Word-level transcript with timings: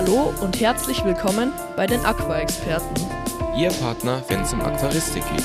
Hallo 0.00 0.32
und 0.40 0.60
herzlich 0.60 1.04
willkommen 1.04 1.52
bei 1.74 1.84
den 1.88 1.98
Aqua-Experten. 2.04 2.94
Ihr 3.58 3.70
Partner, 3.70 4.22
wenn 4.28 4.42
es 4.42 4.52
um 4.52 4.60
Aquaristik 4.60 5.24
geht. 5.28 5.44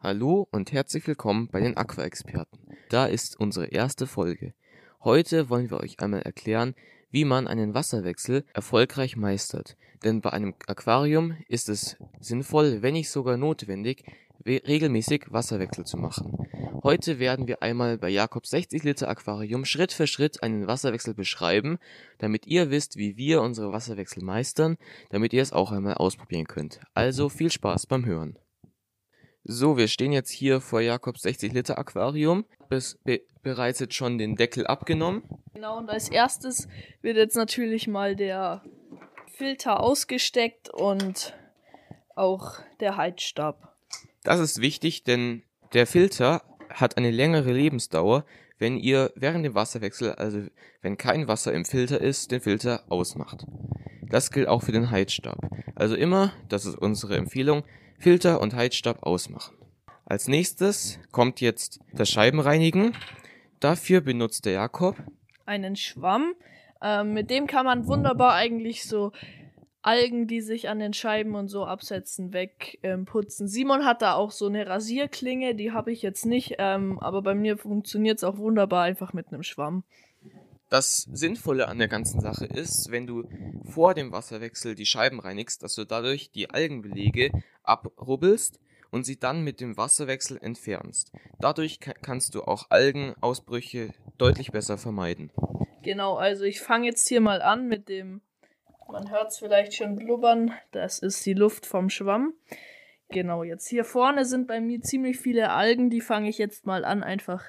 Hallo 0.00 0.48
und 0.50 0.72
herzlich 0.72 1.06
willkommen 1.06 1.48
bei 1.52 1.60
den 1.60 1.76
Aqua-Experten. 1.76 2.58
Da 2.88 3.04
ist 3.04 3.38
unsere 3.38 3.66
erste 3.66 4.06
Folge. 4.06 4.54
Heute 5.04 5.50
wollen 5.50 5.68
wir 5.68 5.80
euch 5.80 6.00
einmal 6.00 6.22
erklären, 6.22 6.74
wie 7.10 7.26
man 7.26 7.46
einen 7.46 7.74
Wasserwechsel 7.74 8.46
erfolgreich 8.54 9.18
meistert. 9.18 9.76
Denn 10.02 10.22
bei 10.22 10.30
einem 10.30 10.54
Aquarium 10.66 11.36
ist 11.46 11.68
es 11.68 11.98
sinnvoll, 12.20 12.80
wenn 12.80 12.94
nicht 12.94 13.10
sogar 13.10 13.36
notwendig, 13.36 14.02
regelmäßig 14.46 15.26
Wasserwechsel 15.28 15.84
zu 15.84 15.96
machen. 15.96 16.36
Heute 16.82 17.18
werden 17.18 17.48
wir 17.48 17.62
einmal 17.62 17.98
bei 17.98 18.08
Jakobs 18.08 18.50
60 18.50 18.84
Liter 18.84 19.08
Aquarium 19.08 19.64
Schritt 19.64 19.92
für 19.92 20.06
Schritt 20.06 20.42
einen 20.42 20.66
Wasserwechsel 20.68 21.14
beschreiben, 21.14 21.78
damit 22.18 22.46
ihr 22.46 22.70
wisst, 22.70 22.96
wie 22.96 23.16
wir 23.16 23.42
unsere 23.42 23.72
Wasserwechsel 23.72 24.22
meistern, 24.22 24.76
damit 25.10 25.32
ihr 25.32 25.42
es 25.42 25.52
auch 25.52 25.72
einmal 25.72 25.94
ausprobieren 25.94 26.46
könnt. 26.46 26.80
Also 26.94 27.28
viel 27.28 27.50
Spaß 27.50 27.86
beim 27.86 28.06
Hören. 28.06 28.38
So, 29.42 29.76
wir 29.76 29.88
stehen 29.88 30.12
jetzt 30.12 30.30
hier 30.30 30.60
vor 30.60 30.80
Jakobs 30.80 31.22
60 31.22 31.52
Liter 31.52 31.78
Aquarium. 31.78 32.44
Es 32.68 32.98
be 33.04 33.20
bereits 33.42 33.78
jetzt 33.78 33.94
schon 33.94 34.18
den 34.18 34.34
Deckel 34.34 34.66
abgenommen. 34.66 35.22
Genau, 35.54 35.78
und 35.78 35.88
als 35.88 36.08
erstes 36.08 36.66
wird 37.00 37.16
jetzt 37.16 37.36
natürlich 37.36 37.86
mal 37.86 38.16
der 38.16 38.64
Filter 39.36 39.78
ausgesteckt 39.80 40.68
und 40.68 41.32
auch 42.16 42.58
der 42.80 42.96
Heizstab. 42.96 43.75
Das 44.26 44.40
ist 44.40 44.60
wichtig, 44.60 45.04
denn 45.04 45.44
der 45.72 45.86
Filter 45.86 46.42
hat 46.68 46.96
eine 46.96 47.12
längere 47.12 47.52
Lebensdauer, 47.52 48.24
wenn 48.58 48.76
ihr 48.76 49.12
während 49.14 49.44
dem 49.44 49.54
Wasserwechsel, 49.54 50.16
also 50.16 50.42
wenn 50.82 50.98
kein 50.98 51.28
Wasser 51.28 51.52
im 51.52 51.64
Filter 51.64 52.00
ist, 52.00 52.32
den 52.32 52.40
Filter 52.40 52.82
ausmacht. 52.88 53.46
Das 54.02 54.32
gilt 54.32 54.48
auch 54.48 54.64
für 54.64 54.72
den 54.72 54.90
Heizstab. 54.90 55.38
Also 55.76 55.94
immer, 55.94 56.32
das 56.48 56.66
ist 56.66 56.74
unsere 56.74 57.16
Empfehlung, 57.16 57.62
Filter 58.00 58.40
und 58.40 58.52
Heizstab 58.52 59.04
ausmachen. 59.04 59.54
Als 60.04 60.26
nächstes 60.26 60.98
kommt 61.12 61.40
jetzt 61.40 61.78
das 61.92 62.10
Scheibenreinigen. 62.10 62.94
Dafür 63.60 64.00
benutzt 64.00 64.44
der 64.44 64.54
Jakob 64.54 64.96
einen 65.44 65.76
Schwamm. 65.76 66.34
Ähm, 66.82 67.14
mit 67.14 67.30
dem 67.30 67.46
kann 67.46 67.64
man 67.64 67.86
wunderbar 67.86 68.34
eigentlich 68.34 68.88
so 68.88 69.12
Algen, 69.86 70.26
die 70.26 70.40
sich 70.40 70.68
an 70.68 70.80
den 70.80 70.92
Scheiben 70.92 71.34
und 71.36 71.48
so 71.48 71.64
absetzen, 71.64 72.32
wegputzen. 72.32 73.46
Ähm, 73.46 73.48
Simon 73.48 73.84
hat 73.84 74.02
da 74.02 74.14
auch 74.14 74.32
so 74.32 74.46
eine 74.46 74.66
Rasierklinge, 74.66 75.54
die 75.54 75.72
habe 75.72 75.92
ich 75.92 76.02
jetzt 76.02 76.26
nicht, 76.26 76.56
ähm, 76.58 76.98
aber 76.98 77.22
bei 77.22 77.34
mir 77.34 77.56
funktioniert 77.56 78.18
es 78.18 78.24
auch 78.24 78.36
wunderbar 78.36 78.82
einfach 78.82 79.12
mit 79.12 79.28
einem 79.28 79.44
Schwamm. 79.44 79.84
Das 80.68 81.06
Sinnvolle 81.12 81.68
an 81.68 81.78
der 81.78 81.86
ganzen 81.86 82.20
Sache 82.20 82.46
ist, 82.46 82.90
wenn 82.90 83.06
du 83.06 83.28
vor 83.64 83.94
dem 83.94 84.10
Wasserwechsel 84.10 84.74
die 84.74 84.86
Scheiben 84.86 85.20
reinigst, 85.20 85.62
dass 85.62 85.76
du 85.76 85.84
dadurch 85.84 86.32
die 86.32 86.50
Algenbelege 86.50 87.30
abrubbelst 87.62 88.58
und 88.90 89.04
sie 89.04 89.18
dann 89.18 89.44
mit 89.44 89.60
dem 89.60 89.76
Wasserwechsel 89.76 90.38
entfernst. 90.42 91.12
Dadurch 91.38 91.78
kannst 91.78 92.34
du 92.34 92.42
auch 92.42 92.70
Algenausbrüche 92.70 93.90
deutlich 94.18 94.50
besser 94.50 94.78
vermeiden. 94.78 95.30
Genau, 95.84 96.16
also 96.16 96.42
ich 96.42 96.60
fange 96.60 96.86
jetzt 96.86 97.06
hier 97.06 97.20
mal 97.20 97.40
an 97.40 97.68
mit 97.68 97.88
dem 97.88 98.20
man 98.90 99.10
hört 99.10 99.30
es 99.30 99.38
vielleicht 99.38 99.74
schon 99.74 99.96
blubbern. 99.96 100.52
Das 100.72 100.98
ist 100.98 101.24
die 101.26 101.34
Luft 101.34 101.66
vom 101.66 101.90
Schwamm. 101.90 102.34
Genau, 103.10 103.44
jetzt 103.44 103.68
hier 103.68 103.84
vorne 103.84 104.24
sind 104.24 104.48
bei 104.48 104.60
mir 104.60 104.80
ziemlich 104.80 105.18
viele 105.18 105.50
Algen. 105.50 105.90
Die 105.90 106.00
fange 106.00 106.28
ich 106.28 106.38
jetzt 106.38 106.66
mal 106.66 106.84
an, 106.84 107.02
einfach 107.02 107.44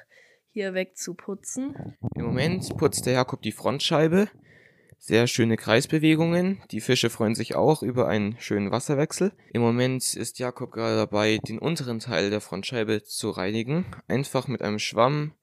hier 0.52 0.74
wegzuputzen. 0.74 1.96
Im 2.14 2.24
Moment 2.24 2.76
putzt 2.76 3.06
der 3.06 3.14
Jakob 3.14 3.42
die 3.42 3.52
Frontscheibe. 3.52 4.28
Sehr 5.00 5.28
schöne 5.28 5.56
Kreisbewegungen. 5.56 6.60
Die 6.72 6.80
Fische 6.80 7.08
freuen 7.08 7.36
sich 7.36 7.54
auch 7.54 7.82
über 7.82 8.08
einen 8.08 8.36
schönen 8.40 8.72
Wasserwechsel. 8.72 9.32
Im 9.52 9.62
Moment 9.62 10.14
ist 10.14 10.40
Jakob 10.40 10.72
gerade 10.72 10.96
dabei, 10.96 11.38
den 11.48 11.60
unteren 11.60 12.00
Teil 12.00 12.30
der 12.30 12.40
Frontscheibe 12.40 13.04
zu 13.04 13.30
reinigen. 13.30 13.86
Einfach 14.08 14.48
mit 14.48 14.60
einem 14.60 14.80
Schwamm 14.80 15.34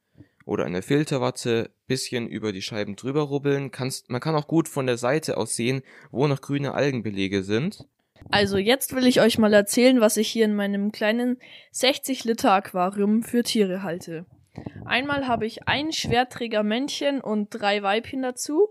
oder 0.45 0.65
eine 0.65 0.81
Filterwatte 0.81 1.71
bisschen 1.87 2.27
über 2.27 2.51
die 2.51 2.61
Scheiben 2.61 2.95
drüber 2.95 3.23
rubbeln. 3.23 3.71
Kannst, 3.71 4.09
man 4.09 4.21
kann 4.21 4.35
auch 4.35 4.47
gut 4.47 4.69
von 4.69 4.85
der 4.85 4.97
Seite 4.97 5.37
aus 5.37 5.55
sehen, 5.55 5.81
wo 6.11 6.27
noch 6.27 6.41
grüne 6.41 6.73
Algenbelege 6.73 7.43
sind. 7.43 7.85
Also 8.31 8.57
jetzt 8.57 8.95
will 8.95 9.05
ich 9.05 9.21
euch 9.21 9.37
mal 9.37 9.53
erzählen, 9.53 10.01
was 10.01 10.17
ich 10.17 10.29
hier 10.29 10.45
in 10.45 10.55
meinem 10.55 10.91
kleinen 10.91 11.37
60 11.71 12.23
Liter 12.23 12.53
Aquarium 12.53 13.23
für 13.23 13.43
Tiere 13.43 13.83
halte. 13.83 14.25
Einmal 14.85 15.27
habe 15.27 15.45
ich 15.45 15.67
ein 15.67 15.91
Schwerträgermännchen 15.91 17.21
und 17.21 17.49
drei 17.49 17.83
Weibchen 17.83 18.21
dazu. 18.21 18.69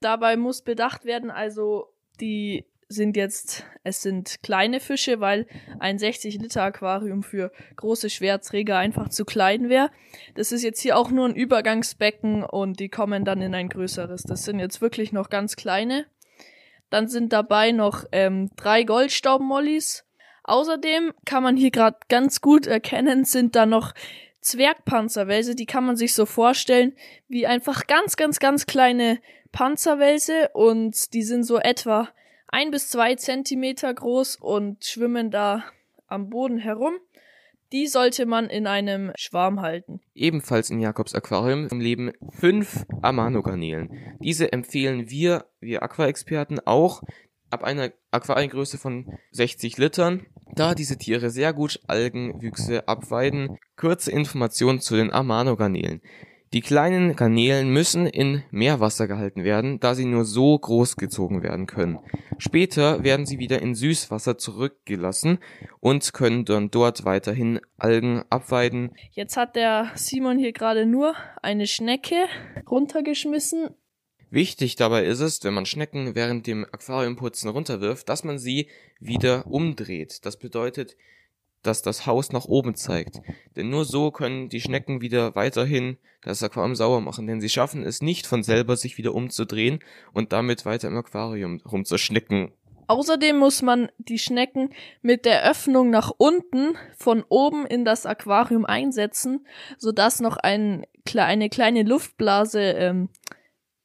Dabei 0.00 0.36
muss 0.36 0.62
bedacht 0.62 1.04
werden, 1.04 1.30
also 1.30 1.92
die 2.20 2.64
sind 2.88 3.16
jetzt, 3.16 3.64
es 3.82 4.02
sind 4.02 4.42
kleine 4.42 4.80
Fische, 4.80 5.20
weil 5.20 5.46
ein 5.80 5.98
60 5.98 6.38
Liter 6.38 6.62
Aquarium 6.62 7.22
für 7.22 7.50
große 7.76 8.10
Schwerträger 8.10 8.78
einfach 8.78 9.08
zu 9.08 9.24
klein 9.24 9.68
wäre. 9.68 9.90
Das 10.34 10.52
ist 10.52 10.62
jetzt 10.62 10.80
hier 10.80 10.96
auch 10.96 11.10
nur 11.10 11.26
ein 11.26 11.34
Übergangsbecken 11.34 12.44
und 12.44 12.78
die 12.78 12.88
kommen 12.88 13.24
dann 13.24 13.42
in 13.42 13.54
ein 13.54 13.68
größeres. 13.68 14.22
Das 14.22 14.44
sind 14.44 14.60
jetzt 14.60 14.80
wirklich 14.80 15.12
noch 15.12 15.30
ganz 15.30 15.56
kleine. 15.56 16.06
Dann 16.90 17.08
sind 17.08 17.32
dabei 17.32 17.72
noch 17.72 18.04
ähm, 18.12 18.50
drei 18.56 18.84
Goldstaubmollis. 18.84 20.04
Außerdem 20.44 21.12
kann 21.24 21.42
man 21.42 21.56
hier 21.56 21.72
gerade 21.72 21.98
ganz 22.08 22.40
gut 22.40 22.68
erkennen, 22.68 23.24
sind 23.24 23.56
da 23.56 23.66
noch 23.66 23.94
Zwergpanzerwälse, 24.42 25.56
die 25.56 25.66
kann 25.66 25.84
man 25.84 25.96
sich 25.96 26.14
so 26.14 26.24
vorstellen 26.24 26.94
wie 27.26 27.48
einfach 27.48 27.88
ganz, 27.88 28.16
ganz, 28.16 28.38
ganz 28.38 28.66
kleine 28.66 29.18
Panzerwälse 29.50 30.50
und 30.54 31.14
die 31.14 31.24
sind 31.24 31.42
so 31.42 31.58
etwa 31.58 32.08
ein 32.56 32.70
bis 32.70 32.88
zwei 32.88 33.14
Zentimeter 33.16 33.92
groß 33.92 34.36
und 34.36 34.82
schwimmen 34.82 35.30
da 35.30 35.62
am 36.06 36.30
Boden 36.30 36.56
herum. 36.56 36.94
Die 37.70 37.86
sollte 37.86 38.24
man 38.24 38.48
in 38.48 38.66
einem 38.66 39.12
Schwarm 39.14 39.60
halten. 39.60 40.00
Ebenfalls 40.14 40.70
in 40.70 40.80
Jakobs 40.80 41.14
Aquarium 41.14 41.68
leben 41.78 42.12
fünf 42.30 42.86
Amano-Garnelen. 43.02 44.16
Diese 44.20 44.54
empfehlen 44.54 45.10
wir, 45.10 45.44
wir 45.60 45.82
Aquaexperten, 45.82 46.60
auch 46.64 47.02
ab 47.50 47.62
einer 47.62 47.92
Aquariengröße 48.10 48.78
von 48.78 49.18
60 49.32 49.76
Litern, 49.76 50.24
da 50.54 50.74
diese 50.74 50.96
Tiere 50.96 51.28
sehr 51.28 51.52
gut 51.52 51.80
Algenwüchse 51.86 52.88
abweiden. 52.88 53.58
Kurze 53.76 54.12
Informationen 54.12 54.80
zu 54.80 54.96
den 54.96 55.12
Amano-Garnelen. 55.12 56.00
Die 56.56 56.62
kleinen 56.62 57.16
Garnelen 57.16 57.68
müssen 57.68 58.06
in 58.06 58.42
Meerwasser 58.50 59.06
gehalten 59.06 59.44
werden, 59.44 59.78
da 59.78 59.94
sie 59.94 60.06
nur 60.06 60.24
so 60.24 60.58
groß 60.58 60.96
gezogen 60.96 61.42
werden 61.42 61.66
können. 61.66 61.98
Später 62.38 63.04
werden 63.04 63.26
sie 63.26 63.38
wieder 63.38 63.60
in 63.60 63.74
Süßwasser 63.74 64.38
zurückgelassen 64.38 65.36
und 65.80 66.14
können 66.14 66.46
dann 66.46 66.70
dort 66.70 67.04
weiterhin 67.04 67.60
Algen 67.76 68.22
abweiden. 68.30 68.92
Jetzt 69.10 69.36
hat 69.36 69.54
der 69.54 69.90
Simon 69.96 70.38
hier 70.38 70.52
gerade 70.52 70.86
nur 70.86 71.14
eine 71.42 71.66
Schnecke 71.66 72.24
runtergeschmissen. 72.70 73.74
Wichtig 74.30 74.76
dabei 74.76 75.04
ist 75.04 75.20
es, 75.20 75.44
wenn 75.44 75.52
man 75.52 75.66
Schnecken 75.66 76.14
während 76.14 76.46
dem 76.46 76.64
Aquariumputzen 76.64 77.50
runterwirft, 77.50 78.08
dass 78.08 78.24
man 78.24 78.38
sie 78.38 78.70
wieder 78.98 79.46
umdreht. 79.46 80.24
Das 80.24 80.38
bedeutet, 80.38 80.96
dass 81.66 81.82
das 81.82 82.06
Haus 82.06 82.32
nach 82.32 82.46
oben 82.46 82.74
zeigt. 82.74 83.20
Denn 83.56 83.70
nur 83.70 83.84
so 83.84 84.10
können 84.10 84.48
die 84.48 84.60
Schnecken 84.60 85.00
wieder 85.00 85.34
weiterhin 85.34 85.98
das 86.22 86.42
Aquarium 86.42 86.74
sauer 86.74 87.00
machen, 87.00 87.26
denn 87.26 87.40
sie 87.40 87.48
schaffen 87.48 87.82
es 87.82 88.02
nicht 88.02 88.26
von 88.26 88.42
selber, 88.42 88.76
sich 88.76 88.98
wieder 88.98 89.14
umzudrehen 89.14 89.80
und 90.12 90.32
damit 90.32 90.64
weiter 90.64 90.88
im 90.88 90.96
Aquarium 90.96 91.60
rumzuschnecken. 91.64 92.52
Außerdem 92.88 93.36
muss 93.36 93.62
man 93.62 93.88
die 93.98 94.18
Schnecken 94.18 94.70
mit 95.02 95.24
der 95.24 95.48
Öffnung 95.48 95.90
nach 95.90 96.12
unten 96.16 96.76
von 96.96 97.24
oben 97.28 97.66
in 97.66 97.84
das 97.84 98.06
Aquarium 98.06 98.64
einsetzen, 98.64 99.46
sodass 99.76 100.20
noch 100.20 100.36
ein, 100.36 100.86
eine 101.16 101.48
kleine 101.48 101.82
Luftblase 101.82 102.60
ähm, 102.60 103.08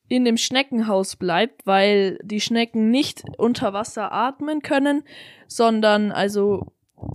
in 0.08 0.26
dem 0.26 0.38
Schneckenhaus 0.38 1.16
bleibt, 1.16 1.66
weil 1.66 2.20
die 2.22 2.42
Schnecken 2.42 2.92
nicht 2.92 3.24
unter 3.38 3.74
Wasser 3.74 4.12
atmen 4.12 4.62
können, 4.62 5.04
sondern 5.48 6.12
also 6.12 6.68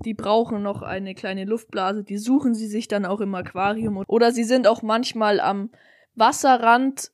die 0.04 0.14
brauchen 0.14 0.62
noch 0.62 0.82
eine 0.82 1.14
kleine 1.14 1.44
Luftblase, 1.44 2.04
die 2.04 2.18
suchen 2.18 2.54
sie 2.54 2.66
sich 2.66 2.88
dann 2.88 3.04
auch 3.04 3.20
im 3.20 3.34
Aquarium 3.34 4.02
oder 4.06 4.32
sie 4.32 4.44
sind 4.44 4.66
auch 4.66 4.82
manchmal 4.82 5.40
am 5.40 5.70
Wasserrand 6.14 7.12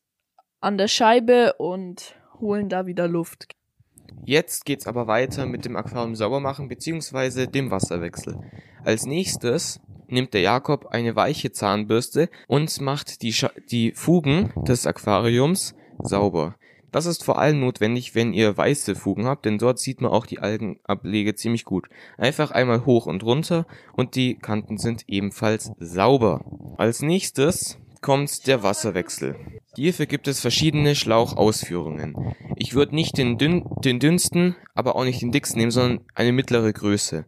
an 0.61 0.79
der 0.79 0.89
Scheibe 0.89 1.55
und 1.59 2.15
holen 2.41 2.69
da 2.69 2.87
wieder 2.87 3.09
Luft. 3.09 3.49
Jetzt 4.25 4.65
geht's 4.65 4.87
aber 4.87 5.07
weiter 5.07 5.47
mit 5.47 5.65
dem 5.65 5.77
Aquarium 5.77 6.15
sauber 6.15 6.41
machen 6.41 6.69
bzw. 6.69 7.47
dem 7.47 7.71
Wasserwechsel. 7.71 8.39
Als 8.85 9.05
nächstes 9.05 9.81
nimmt 10.07 10.35
der 10.35 10.43
Jakob 10.43 10.87
eine 10.87 11.17
weiche 11.17 11.51
Zahnbürste 11.51 12.29
und 12.47 12.81
macht 12.81 13.23
die, 13.23 13.33
Scha 13.33 13.51
die 13.71 13.93
Fugen 13.93 14.53
des 14.57 14.87
Aquariums 14.87 15.75
sauber. 15.99 16.55
Das 16.93 17.07
ist 17.07 17.25
vor 17.25 17.39
allem 17.39 17.59
notwendig, 17.59 18.15
wenn 18.15 18.35
ihr 18.35 18.57
weiße 18.57 18.95
Fugen 18.95 19.27
habt, 19.27 19.47
denn 19.47 19.59
dort 19.59 19.79
sieht 19.79 20.01
man 20.01 20.13
auch 20.13 20.27
die 20.27 20.39
Algenablege 20.39 21.35
ziemlich 21.35 21.65
gut. 21.65 21.89
Einfach 22.19 22.51
einmal 22.51 22.85
hoch 22.87 23.07
und 23.07 23.25
runter 23.25 23.67
und 23.95 24.15
die 24.15 24.37
Kanten 24.37 24.77
sind 24.79 25.05
ebenfalls 25.09 25.73
sauber. 25.79 26.45
Als 26.77 27.01
nächstes 27.01 27.79
kommt 28.03 28.47
der 28.47 28.63
Wasserwechsel. 28.63 29.37
Hierfür 29.75 30.07
gibt 30.07 30.29
es 30.29 30.41
verschiedene 30.41 30.95
Schlauchausführungen. 30.95 32.35
Ich 32.57 32.75
würde 32.75 32.95
nicht 32.95 33.17
den, 33.17 33.39
dünn, 33.39 33.65
den 33.83 33.99
dünnsten, 33.99 34.55
aber 34.75 34.97
auch 34.97 35.05
nicht 35.05 35.23
den 35.23 35.33
dicksten 35.33 35.61
nehmen, 35.61 35.71
sondern 35.71 36.05
eine 36.15 36.33
mittlere 36.33 36.73
Größe. 36.73 37.25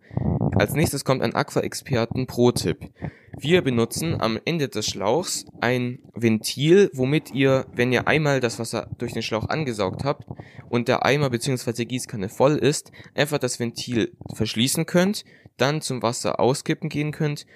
Als 0.56 0.74
nächstes 0.74 1.04
kommt 1.04 1.22
ein 1.22 1.34
Aqua-Experten 1.34 2.26
Pro-Tipp. 2.26 2.90
Wir 3.38 3.62
benutzen 3.62 4.20
am 4.20 4.38
Ende 4.44 4.68
des 4.68 4.86
Schlauchs 4.86 5.44
ein 5.60 5.98
Ventil, 6.14 6.90
womit 6.92 7.32
ihr, 7.32 7.66
wenn 7.72 7.92
ihr 7.92 8.06
einmal 8.08 8.40
das 8.40 8.58
Wasser 8.58 8.88
durch 8.98 9.12
den 9.12 9.22
Schlauch 9.22 9.48
angesaugt 9.48 10.04
habt 10.04 10.26
und 10.68 10.88
der 10.88 11.04
Eimer 11.04 11.30
bzw. 11.30 11.84
Gießkanne 11.84 12.28
voll 12.28 12.56
ist, 12.56 12.92
einfach 13.14 13.38
das 13.38 13.58
Ventil 13.60 14.16
verschließen 14.34 14.86
könnt, 14.86 15.24
dann 15.56 15.80
zum 15.80 16.02
Wasser 16.02 16.40
auskippen 16.40 16.88
gehen 16.88 17.12
könnt 17.12 17.46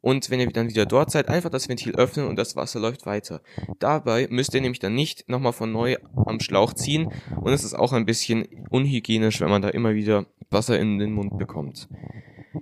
und 0.00 0.30
wenn 0.30 0.40
ihr 0.40 0.50
dann 0.50 0.68
wieder 0.68 0.86
dort 0.86 1.10
seid, 1.10 1.28
einfach 1.28 1.50
das 1.50 1.68
Ventil 1.68 1.94
öffnen 1.94 2.26
und 2.26 2.36
das 2.36 2.56
Wasser 2.56 2.80
läuft 2.80 3.06
weiter. 3.06 3.40
Dabei 3.78 4.26
müsst 4.30 4.54
ihr 4.54 4.60
nämlich 4.60 4.80
dann 4.80 4.94
nicht 4.94 5.28
nochmal 5.28 5.52
von 5.52 5.72
neu 5.72 5.96
am 6.26 6.40
Schlauch 6.40 6.72
ziehen 6.74 7.12
und 7.40 7.52
es 7.52 7.64
ist 7.64 7.74
auch 7.74 7.92
ein 7.92 8.06
bisschen 8.06 8.46
unhygienisch, 8.70 9.40
wenn 9.40 9.50
man 9.50 9.62
da 9.62 9.68
immer 9.68 9.94
wieder 9.94 10.26
Wasser 10.50 10.78
in 10.78 10.98
den 10.98 11.12
Mund 11.12 11.38
bekommt. 11.38 11.88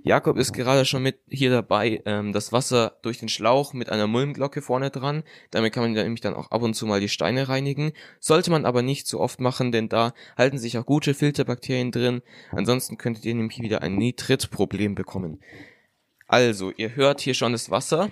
Jakob 0.03 0.37
ist 0.37 0.53
gerade 0.53 0.85
schon 0.85 1.03
mit 1.03 1.19
hier 1.29 1.49
dabei, 1.49 2.01
ähm, 2.05 2.33
das 2.33 2.51
Wasser 2.51 2.97
durch 3.01 3.19
den 3.19 3.29
Schlauch 3.29 3.73
mit 3.73 3.89
einer 3.89 4.07
Mulmglocke 4.07 4.61
vorne 4.61 4.89
dran. 4.89 5.23
Damit 5.51 5.73
kann 5.73 5.83
man 5.83 5.93
nämlich 5.93 6.21
dann 6.21 6.33
auch 6.33 6.51
ab 6.51 6.61
und 6.61 6.73
zu 6.73 6.85
mal 6.85 6.99
die 6.99 7.09
Steine 7.09 7.49
reinigen. 7.49 7.93
Sollte 8.19 8.51
man 8.51 8.65
aber 8.65 8.81
nicht 8.81 9.07
zu 9.07 9.19
oft 9.19 9.39
machen, 9.39 9.71
denn 9.71 9.89
da 9.89 10.13
halten 10.37 10.57
sich 10.57 10.77
auch 10.77 10.85
gute 10.85 11.13
Filterbakterien 11.13 11.91
drin. 11.91 12.21
Ansonsten 12.51 12.97
könntet 12.97 13.25
ihr 13.25 13.35
nämlich 13.35 13.59
wieder 13.59 13.81
ein 13.81 13.95
Nitritproblem 13.95 14.95
bekommen. 14.95 15.41
Also, 16.27 16.71
ihr 16.75 16.95
hört 16.95 17.21
hier 17.21 17.33
schon 17.33 17.53
das 17.53 17.71
Wasser. 17.71 18.09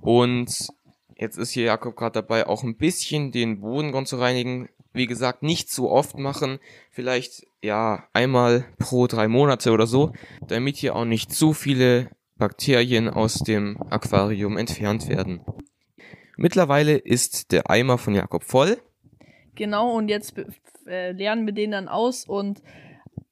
Und 0.00 0.68
jetzt 1.16 1.36
ist 1.36 1.50
hier 1.50 1.64
Jakob 1.64 1.96
gerade 1.96 2.22
dabei, 2.22 2.46
auch 2.46 2.62
ein 2.62 2.76
bisschen 2.76 3.32
den 3.32 3.60
Bodengrund 3.60 4.06
zu 4.06 4.18
reinigen. 4.18 4.68
Wie 4.92 5.08
gesagt, 5.08 5.42
nicht 5.42 5.68
zu 5.68 5.90
oft 5.90 6.16
machen. 6.16 6.60
Vielleicht, 6.90 7.46
ja, 7.66 8.04
einmal 8.12 8.64
pro 8.78 9.06
drei 9.06 9.28
Monate 9.28 9.72
oder 9.72 9.86
so, 9.86 10.12
damit 10.46 10.76
hier 10.76 10.94
auch 10.94 11.04
nicht 11.04 11.32
zu 11.32 11.52
viele 11.52 12.08
Bakterien 12.36 13.08
aus 13.08 13.40
dem 13.40 13.76
Aquarium 13.90 14.56
entfernt 14.56 15.08
werden. 15.08 15.44
Mittlerweile 16.36 16.96
ist 16.96 17.52
der 17.52 17.68
Eimer 17.68 17.98
von 17.98 18.14
Jakob 18.14 18.44
voll. 18.44 18.78
Genau, 19.54 19.96
und 19.96 20.08
jetzt 20.08 20.34
äh, 20.86 21.12
lernen 21.12 21.46
wir 21.46 21.54
den 21.54 21.72
dann 21.72 21.88
aus 21.88 22.24
und 22.24 22.62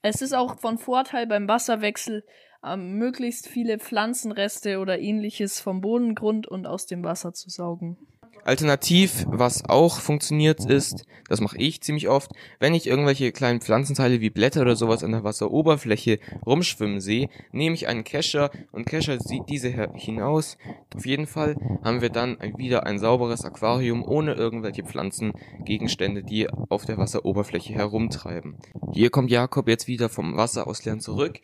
es 0.03 0.21
ist 0.21 0.35
auch 0.35 0.59
von 0.59 0.79
Vorteil 0.79 1.27
beim 1.27 1.47
Wasserwechsel, 1.49 2.25
ähm, 2.65 2.95
möglichst 2.95 3.47
viele 3.47 3.79
Pflanzenreste 3.79 4.79
oder 4.79 4.99
ähnliches 4.99 5.61
vom 5.61 5.81
Bodengrund 5.81 6.47
und 6.47 6.67
aus 6.67 6.87
dem 6.87 7.05
Wasser 7.05 7.35
zu 7.35 7.51
saugen. 7.51 7.99
Alternativ, 8.45 9.25
was 9.27 9.65
auch 9.69 10.01
funktioniert 10.01 10.65
ist, 10.67 11.07
das 11.29 11.41
mache 11.41 11.57
ich 11.57 11.81
ziemlich 11.81 12.09
oft, 12.09 12.31
wenn 12.61 12.75
ich 12.75 12.87
irgendwelche 12.87 13.33
kleinen 13.33 13.63
Pflanzenteile 13.63 14.21
wie 14.21 14.29
Blätter 14.29 14.61
oder 14.61 14.77
sowas 14.77 15.03
an 15.03 15.13
der 15.13 15.25
Wasseroberfläche 15.25 16.19
rumschwimmen 16.45 17.01
sehe, 17.01 17.31
nehme 17.53 17.75
ich 17.75 17.89
einen 17.89 18.05
Kescher 18.05 18.51
und 18.71 18.85
kescher 18.85 19.17
diese 19.49 19.71
hinaus. 19.95 20.59
Auf 20.95 21.07
jeden 21.07 21.27
Fall 21.27 21.57
haben 21.83 22.03
wir 22.03 22.11
dann 22.11 22.37
wieder 22.59 22.85
ein 22.85 22.99
sauberes 22.99 23.45
Aquarium 23.47 24.05
ohne 24.05 24.35
irgendwelche 24.35 24.85
Pflanzengegenstände, 24.85 26.23
die 26.23 26.51
auf 26.51 26.85
der 26.85 26.99
Wasseroberfläche 26.99 27.73
herumtreiben. 27.73 28.59
Hier 28.93 29.09
kommt 29.09 29.31
Jakob 29.31 29.69
jetzt 29.69 29.89
wieder 29.89 30.11
vom 30.11 30.37
Wasserausleeren 30.37 31.01
zurück. 31.01 31.41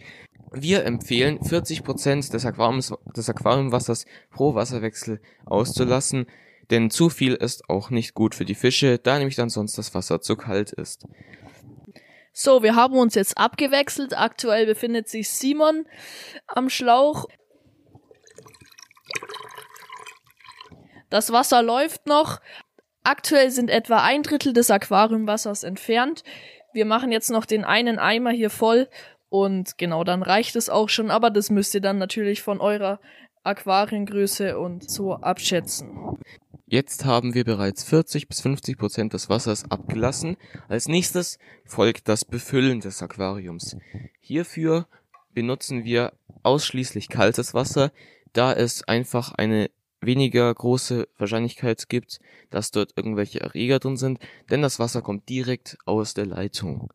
Wir 0.52 0.84
empfehlen 0.84 1.38
40% 1.38 2.30
des, 2.30 2.44
Aquariums, 2.44 2.92
des 3.16 3.30
Aquariumwassers 3.30 4.04
pro 4.30 4.54
Wasserwechsel 4.54 5.20
auszulassen 5.46 6.26
denn 6.70 6.90
zu 6.90 7.10
viel 7.10 7.34
ist 7.34 7.68
auch 7.68 7.90
nicht 7.90 8.14
gut 8.14 8.34
für 8.34 8.44
die 8.44 8.54
Fische, 8.54 8.98
da 8.98 9.18
nämlich 9.18 9.36
dann 9.36 9.50
sonst 9.50 9.76
das 9.76 9.94
Wasser 9.94 10.20
zu 10.20 10.36
kalt 10.36 10.72
ist. 10.72 11.06
So, 12.32 12.62
wir 12.62 12.76
haben 12.76 12.96
uns 12.96 13.14
jetzt 13.14 13.36
abgewechselt. 13.36 14.16
Aktuell 14.16 14.66
befindet 14.66 15.08
sich 15.08 15.28
Simon 15.28 15.86
am 16.46 16.70
Schlauch. 16.70 17.26
Das 21.10 21.32
Wasser 21.32 21.62
läuft 21.62 22.06
noch. 22.06 22.40
Aktuell 23.02 23.50
sind 23.50 23.68
etwa 23.68 24.02
ein 24.02 24.22
Drittel 24.22 24.52
des 24.52 24.70
Aquariumwassers 24.70 25.64
entfernt. 25.64 26.22
Wir 26.72 26.84
machen 26.84 27.10
jetzt 27.10 27.30
noch 27.30 27.46
den 27.46 27.64
einen 27.64 27.98
Eimer 27.98 28.30
hier 28.30 28.50
voll 28.50 28.88
und 29.28 29.78
genau, 29.78 30.04
dann 30.04 30.22
reicht 30.22 30.54
es 30.54 30.68
auch 30.68 30.88
schon, 30.88 31.10
aber 31.10 31.30
das 31.30 31.50
müsst 31.50 31.74
ihr 31.74 31.80
dann 31.80 31.98
natürlich 31.98 32.42
von 32.42 32.60
eurer 32.60 33.00
Aquariengröße 33.42 34.58
und 34.58 34.88
so 34.88 35.14
abschätzen. 35.14 36.18
Jetzt 36.72 37.04
haben 37.04 37.34
wir 37.34 37.42
bereits 37.42 37.82
40 37.82 38.28
bis 38.28 38.42
50 38.42 38.78
Prozent 38.78 39.12
des 39.12 39.28
Wassers 39.28 39.68
abgelassen. 39.72 40.36
Als 40.68 40.86
nächstes 40.86 41.40
folgt 41.64 42.06
das 42.06 42.24
Befüllen 42.24 42.78
des 42.78 43.02
Aquariums. 43.02 43.76
Hierfür 44.20 44.86
benutzen 45.34 45.82
wir 45.82 46.12
ausschließlich 46.44 47.08
kaltes 47.08 47.54
Wasser, 47.54 47.90
da 48.34 48.52
es 48.52 48.86
einfach 48.86 49.32
eine 49.32 49.68
weniger 50.00 50.54
große 50.54 51.08
Wahrscheinlichkeit 51.18 51.88
gibt, 51.88 52.20
dass 52.50 52.70
dort 52.70 52.92
irgendwelche 52.94 53.40
Erreger 53.40 53.80
drin 53.80 53.96
sind, 53.96 54.20
denn 54.48 54.62
das 54.62 54.78
Wasser 54.78 55.02
kommt 55.02 55.28
direkt 55.28 55.76
aus 55.86 56.14
der 56.14 56.26
Leitung. 56.26 56.88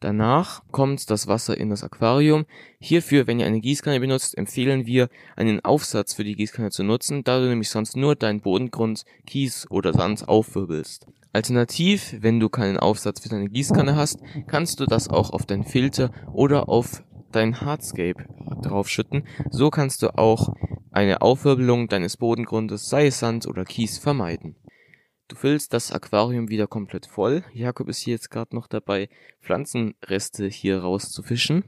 Danach 0.00 0.62
kommt 0.70 1.10
das 1.10 1.26
Wasser 1.26 1.58
in 1.58 1.70
das 1.70 1.82
Aquarium. 1.82 2.46
Hierfür, 2.78 3.26
wenn 3.26 3.40
ihr 3.40 3.46
eine 3.46 3.60
Gießkanne 3.60 3.98
benutzt, 3.98 4.38
empfehlen 4.38 4.86
wir, 4.86 5.08
einen 5.34 5.64
Aufsatz 5.64 6.14
für 6.14 6.22
die 6.22 6.36
Gießkanne 6.36 6.70
zu 6.70 6.84
nutzen, 6.84 7.24
da 7.24 7.40
du 7.40 7.48
nämlich 7.48 7.68
sonst 7.68 7.96
nur 7.96 8.14
deinen 8.14 8.40
Bodengrund, 8.40 9.04
Kies 9.26 9.68
oder 9.70 9.92
Sand 9.92 10.28
aufwirbelst. 10.28 11.06
Alternativ, 11.32 12.16
wenn 12.20 12.38
du 12.38 12.48
keinen 12.48 12.78
Aufsatz 12.78 13.20
für 13.20 13.28
deine 13.28 13.48
Gießkanne 13.48 13.96
hast, 13.96 14.20
kannst 14.46 14.78
du 14.78 14.86
das 14.86 15.08
auch 15.08 15.30
auf 15.30 15.46
deinen 15.46 15.64
Filter 15.64 16.10
oder 16.32 16.68
auf 16.68 17.02
dein 17.32 17.60
Hardscape 17.60 18.24
draufschütten. 18.62 19.24
So 19.50 19.70
kannst 19.70 20.02
du 20.02 20.16
auch 20.16 20.54
eine 20.92 21.22
Aufwirbelung 21.22 21.88
deines 21.88 22.16
Bodengrundes, 22.16 22.88
sei 22.88 23.08
es 23.08 23.18
Sand 23.18 23.46
oder 23.46 23.64
Kies, 23.64 23.98
vermeiden. 23.98 24.54
Du 25.28 25.36
füllst 25.36 25.74
das 25.74 25.92
Aquarium 25.92 26.48
wieder 26.48 26.66
komplett 26.66 27.04
voll. 27.04 27.44
Jakob 27.52 27.88
ist 27.88 27.98
hier 27.98 28.14
jetzt 28.14 28.30
gerade 28.30 28.56
noch 28.56 28.66
dabei, 28.66 29.10
Pflanzenreste 29.42 30.46
hier 30.46 30.80
rauszufischen. 30.80 31.64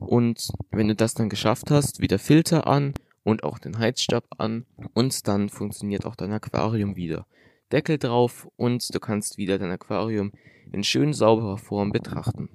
Und 0.00 0.48
wenn 0.70 0.88
du 0.88 0.94
das 0.94 1.12
dann 1.12 1.28
geschafft 1.28 1.70
hast, 1.70 2.00
wieder 2.00 2.18
Filter 2.18 2.66
an 2.66 2.94
und 3.22 3.44
auch 3.44 3.58
den 3.58 3.78
Heizstab 3.78 4.24
an 4.38 4.64
und 4.94 5.28
dann 5.28 5.50
funktioniert 5.50 6.06
auch 6.06 6.16
dein 6.16 6.32
Aquarium 6.32 6.96
wieder. 6.96 7.26
Deckel 7.70 7.98
drauf 7.98 8.48
und 8.56 8.94
du 8.94 8.98
kannst 8.98 9.36
wieder 9.36 9.58
dein 9.58 9.70
Aquarium 9.70 10.32
in 10.72 10.84
schön 10.84 11.12
sauberer 11.12 11.58
Form 11.58 11.92
betrachten. 11.92 12.48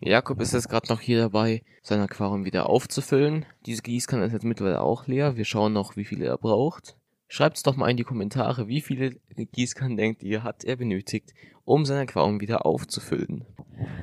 Jakob 0.00 0.40
ist 0.40 0.54
jetzt 0.54 0.68
gerade 0.68 0.88
noch 0.88 1.00
hier 1.00 1.18
dabei, 1.20 1.62
sein 1.82 2.00
Aquarium 2.00 2.44
wieder 2.44 2.68
aufzufüllen. 2.68 3.46
Diese 3.66 3.82
Gießkanne 3.82 4.24
ist 4.24 4.32
jetzt 4.32 4.44
mittlerweile 4.44 4.80
auch 4.82 5.06
leer. 5.06 5.36
Wir 5.36 5.44
schauen 5.44 5.72
noch, 5.72 5.96
wie 5.96 6.04
viele 6.04 6.26
er 6.26 6.38
braucht. 6.38 6.96
Schreibt 7.28 7.56
es 7.56 7.62
doch 7.62 7.76
mal 7.76 7.88
in 7.88 7.96
die 7.96 8.04
Kommentare, 8.04 8.66
wie 8.66 8.80
viele 8.80 9.16
Gießkannen 9.36 9.96
denkt 9.96 10.22
ihr, 10.22 10.42
hat 10.42 10.64
er 10.64 10.76
benötigt, 10.76 11.32
um 11.64 11.84
sein 11.84 11.98
Aquarium 11.98 12.40
wieder 12.40 12.66
aufzufüllen. 12.66 13.46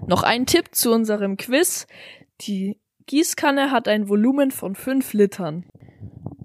Noch 0.08 0.24
ein 0.24 0.46
Tipp 0.46 0.74
zu 0.74 0.94
unserem 0.94 1.36
Quiz. 1.36 1.88
Die 2.42 2.80
Gießkanne 3.06 3.72
hat 3.72 3.88
ein 3.88 4.08
Volumen 4.08 4.52
von 4.52 4.76
5 4.76 5.14
Litern. 5.14 5.66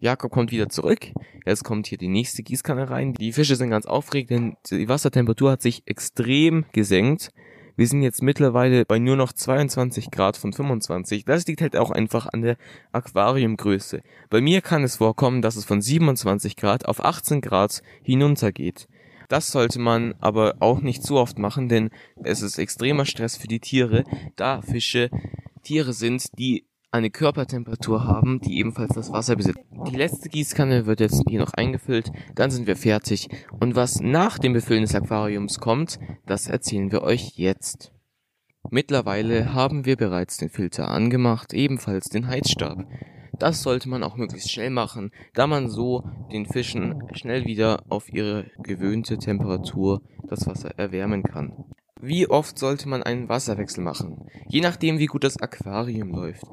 Jakob 0.01 0.33
kommt 0.33 0.51
wieder 0.51 0.69
zurück. 0.69 1.13
Jetzt 1.47 1.63
kommt 1.63 1.87
hier 1.87 1.99
die 1.99 2.09
nächste 2.09 2.43
Gießkanne 2.43 2.91
rein. 2.91 3.15
Die 3.15 3.33
Fische 3.33 3.55
sind 3.55 3.71
ganz 3.71 3.87
aufgeregt, 3.87 4.31
denn 4.31 4.57
die 4.69 4.89
Wassertemperatur 4.89 5.53
hat 5.53 5.63
sich 5.63 5.85
extrem 5.87 6.65
gesenkt. 6.73 7.31
Wir 7.83 7.89
sind 7.89 8.03
jetzt 8.03 8.23
mittlerweile 8.23 8.85
bei 8.85 9.01
nur 9.01 9.17
noch 9.17 9.33
22 9.33 10.13
Grad 10.13 10.37
von 10.37 10.53
25. 10.53 11.25
Das 11.25 11.45
liegt 11.49 11.63
halt 11.63 11.77
auch 11.77 11.91
einfach 11.91 12.29
an 12.33 12.41
der 12.41 12.57
Aquariumgröße. 12.93 14.03
Bei 14.31 14.41
mir 14.41 14.61
kann 14.61 14.85
es 14.85 14.99
vorkommen, 14.99 15.43
dass 15.43 15.57
es 15.57 15.65
von 15.65 15.83
27 15.83 16.55
Grad 16.55 16.87
auf 16.87 17.05
18 17.05 17.41
Grad 17.41 17.83
hinuntergeht. 18.05 18.87
Das 19.29 19.49
sollte 19.49 19.81
man 19.81 20.15
aber 20.21 20.55
auch 20.61 20.81
nicht 20.81 21.03
zu 21.03 21.17
oft 21.17 21.41
machen, 21.41 21.69
denn 21.69 21.91
es 22.23 22.41
ist 22.41 22.57
extremer 22.57 23.05
Stress 23.05 23.37
für 23.37 23.49
die 23.49 23.59
Tiere, 23.59 24.05
da 24.37 24.63
Fische 24.63 25.11
Tiere 25.65 25.93
sind, 25.93 26.39
die 26.39 26.69
eine 26.93 27.11
Körpertemperatur 27.11 28.05
haben, 28.05 28.41
die 28.41 28.59
ebenfalls 28.59 28.95
das 28.95 29.11
Wasser 29.11 29.37
besitzt. 29.37 29.61
Die 29.91 29.97
letzte 29.97 30.29
Gießkanne 30.29 30.87
wird 30.87 31.01
jetzt 31.01 31.23
hier 31.27 31.41
noch 31.41 31.55
eingefüllt, 31.55 32.13
dann 32.35 32.51
sind 32.51 32.67
wir 32.67 32.77
fertig. 32.77 33.29
Und 33.61 33.75
was 33.75 34.01
nach 34.01 34.39
dem 34.39 34.53
Befüllen 34.53 34.83
des 34.83 34.95
Aquariums 34.95 35.59
kommt, 35.59 35.99
das 36.27 36.47
erzählen 36.47 36.93
wir 36.93 37.03
euch 37.03 37.33
jetzt. 37.37 37.93
Mittlerweile 38.71 39.55
haben 39.55 39.87
wir 39.87 39.97
bereits 39.97 40.37
den 40.37 40.51
Filter 40.51 40.89
angemacht, 40.89 41.53
ebenfalls 41.53 42.11
den 42.11 42.29
Heizstab. 42.29 42.87
Das 43.39 43.63
sollte 43.63 43.89
man 43.89 44.03
auch 44.05 44.17
möglichst 44.17 44.53
schnell 44.53 44.71
machen, 44.71 45.11
da 45.35 45.47
man 45.47 45.69
so 45.69 46.05
den 46.31 46.47
Fischen 46.47 47.03
schnell 47.13 47.45
wieder 47.47 47.83
auf 47.89 48.13
ihre 48.13 48.51
gewöhnte 48.63 49.19
Temperatur 49.19 50.03
das 50.29 50.47
Wasser 50.47 50.79
erwärmen 50.79 51.23
kann. 51.23 51.65
Wie 52.01 52.29
oft 52.29 52.59
sollte 52.59 52.89
man 52.89 53.03
einen 53.03 53.29
Wasserwechsel 53.29 53.83
machen? 53.83 54.27
Je 54.49 54.61
nachdem, 54.61 54.99
wie 54.99 55.07
gut 55.07 55.25
das 55.25 55.41
Aquarium 55.41 56.11
läuft. 56.11 56.45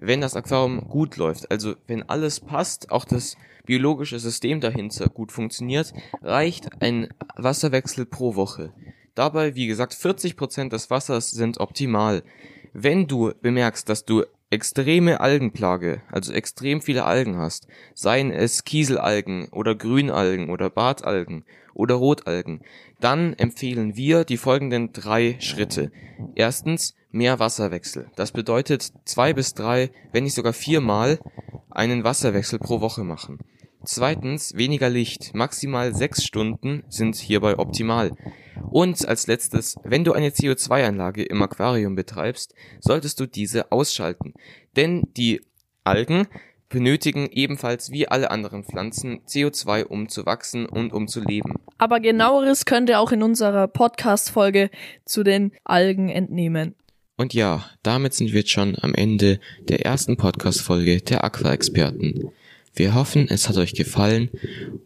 Wenn 0.00 0.20
das 0.20 0.36
Aquarium 0.36 0.88
gut 0.88 1.16
läuft, 1.16 1.50
also 1.50 1.74
wenn 1.86 2.08
alles 2.08 2.40
passt, 2.40 2.90
auch 2.90 3.04
das 3.04 3.36
biologische 3.66 4.18
System 4.18 4.60
dahinter 4.60 5.08
gut 5.08 5.32
funktioniert, 5.32 5.92
reicht 6.22 6.80
ein 6.80 7.08
Wasserwechsel 7.36 8.06
pro 8.06 8.34
Woche. 8.36 8.72
Dabei, 9.14 9.56
wie 9.56 9.66
gesagt, 9.66 9.94
40% 9.94 10.68
des 10.68 10.90
Wassers 10.90 11.30
sind 11.30 11.58
optimal. 11.58 12.22
Wenn 12.72 13.08
du 13.08 13.32
bemerkst, 13.42 13.88
dass 13.88 14.04
du 14.04 14.24
extreme 14.50 15.20
Algenplage, 15.20 16.02
also 16.10 16.32
extrem 16.32 16.80
viele 16.80 17.04
Algen 17.04 17.36
hast, 17.36 17.66
seien 17.94 18.30
es 18.30 18.64
Kieselalgen 18.64 19.48
oder 19.50 19.74
Grünalgen 19.74 20.48
oder 20.48 20.70
Bartalgen 20.70 21.44
oder 21.74 21.96
Rotalgen, 21.96 22.62
dann 23.00 23.34
empfehlen 23.34 23.96
wir 23.96 24.24
die 24.24 24.36
folgenden 24.36 24.92
drei 24.92 25.36
Schritte. 25.40 25.90
Erstens, 26.34 26.94
mehr 27.10 27.38
Wasserwechsel. 27.38 28.10
Das 28.16 28.32
bedeutet 28.32 28.92
zwei 29.04 29.32
bis 29.32 29.54
drei, 29.54 29.90
wenn 30.12 30.24
nicht 30.24 30.34
sogar 30.34 30.52
viermal 30.52 31.18
einen 31.70 32.04
Wasserwechsel 32.04 32.58
pro 32.58 32.80
Woche 32.80 33.04
machen. 33.04 33.38
Zweitens, 33.84 34.54
weniger 34.56 34.90
Licht. 34.90 35.34
Maximal 35.34 35.94
sechs 35.94 36.24
Stunden 36.24 36.82
sind 36.88 37.16
hierbei 37.16 37.58
optimal. 37.58 38.12
Und 38.70 39.06
als 39.06 39.26
letztes, 39.26 39.76
wenn 39.84 40.04
du 40.04 40.12
eine 40.12 40.30
CO2-Anlage 40.30 41.22
im 41.22 41.40
Aquarium 41.42 41.94
betreibst, 41.94 42.54
solltest 42.80 43.20
du 43.20 43.26
diese 43.26 43.72
ausschalten. 43.72 44.34
Denn 44.76 45.04
die 45.16 45.40
Algen 45.84 46.26
benötigen 46.68 47.28
ebenfalls 47.30 47.90
wie 47.90 48.08
alle 48.08 48.30
anderen 48.30 48.64
Pflanzen 48.64 49.20
CO2, 49.26 49.84
um 49.84 50.08
zu 50.08 50.26
wachsen 50.26 50.66
und 50.66 50.92
um 50.92 51.08
zu 51.08 51.20
leben. 51.20 51.54
Aber 51.78 52.00
genaueres 52.00 52.66
könnt 52.66 52.90
ihr 52.90 53.00
auch 53.00 53.12
in 53.12 53.22
unserer 53.22 53.68
Podcast-Folge 53.68 54.70
zu 55.04 55.22
den 55.22 55.52
Algen 55.64 56.08
entnehmen. 56.08 56.74
Und 57.18 57.34
ja, 57.34 57.68
damit 57.82 58.14
sind 58.14 58.28
wir 58.28 58.38
jetzt 58.40 58.52
schon 58.52 58.76
am 58.80 58.94
Ende 58.94 59.38
der 59.68 59.84
ersten 59.84 60.16
Podcast-Folge 60.16 61.00
der 61.00 61.24
Aqua-Experten. 61.24 62.30
Wir 62.74 62.94
hoffen, 62.94 63.26
es 63.28 63.48
hat 63.48 63.56
euch 63.56 63.74
gefallen. 63.74 64.30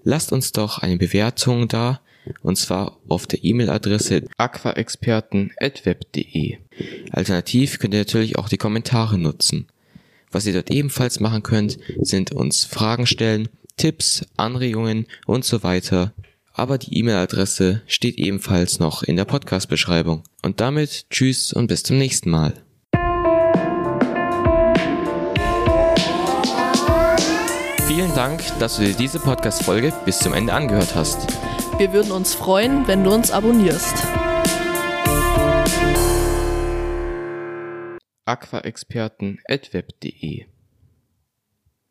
Lasst 0.03 0.33
uns 0.33 0.53
doch 0.53 0.79
eine 0.79 0.97
Bewertung 0.97 1.69
da, 1.69 2.01
und 2.41 2.57
zwar 2.57 2.97
auf 3.07 3.27
der 3.27 3.45
E-Mail-Adresse 3.45 4.23
aquaexperten.web.de. 4.39 6.57
Alternativ 7.11 7.79
könnt 7.79 7.93
ihr 7.93 8.01
natürlich 8.01 8.39
auch 8.39 8.49
die 8.49 8.57
Kommentare 8.57 9.19
nutzen. 9.19 9.67
Was 10.31 10.47
ihr 10.47 10.55
dort 10.55 10.71
ebenfalls 10.71 11.21
machen 11.21 11.43
könnt, 11.43 11.77
sind 12.01 12.33
uns 12.33 12.65
Fragen 12.65 13.05
stellen, 13.05 13.51
Tipps, 13.77 14.25
Anregungen 14.39 15.07
und 15.27 15.45
so 15.45 15.63
weiter. 15.63 16.15
Aber 16.55 16.79
die 16.79 16.97
E-Mail-Adresse 16.99 17.83
steht 17.87 18.19
ebenfalls 18.19 18.79
noch 18.79 19.03
in 19.03 19.17
der 19.17 19.25
Podcast-Beschreibung. 19.25 20.23
Und 20.43 20.61
damit 20.61 21.07
tschüss 21.11 21.53
und 21.53 21.67
bis 21.67 21.83
zum 21.83 21.99
nächsten 21.99 22.31
Mal. 22.31 22.55
Vielen 27.87 28.15
Dank, 28.15 28.43
dass 28.59 28.77
du 28.77 28.85
dir 28.85 28.95
diese 28.95 29.19
Podcast-Folge 29.19 29.93
bis 30.05 30.19
zum 30.19 30.35
Ende 30.35 30.53
angehört 30.53 30.95
hast. 30.95 31.27
Wir 31.79 31.93
würden 31.93 32.13
uns 32.13 32.35
freuen, 32.35 32.87
wenn 32.87 33.03
du 33.05 33.13
uns 33.13 33.31
abonnierst. 33.31 33.95
aquaexperten.web.de 38.25 40.52